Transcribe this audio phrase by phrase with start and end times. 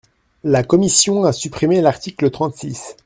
[0.43, 2.97] La commission a supprimé l’article trente-six.